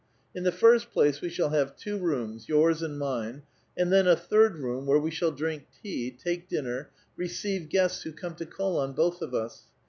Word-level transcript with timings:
In 0.33 0.41
the 0.43 0.51
lirst 0.51 0.89
place, 0.89 1.21
we 1.21 1.29
shall 1.29 1.49
have 1.51 1.75
two 1.75 1.99
rooms, 1.99 2.49
yours 2.49 2.81
and 2.81 2.97
mine, 2.97 3.43
and 3.77 3.91
theu 3.91 4.09
a 4.09 4.15
third 4.15 4.55
room 4.57 4.87
where 4.87 4.97
we 4.97 5.11
shall 5.11 5.29
drink 5.29 5.67
tea, 5.83 6.09
take 6.09 6.49
dinner, 6.49 6.89
receive 7.15 7.69
guests 7.69 8.01
who 8.01 8.11
come 8.11 8.33
to 8.37 8.47
call 8.47 8.79
on 8.79 8.93
both 8.93 9.21
of 9.21 9.35
us 9.35 9.65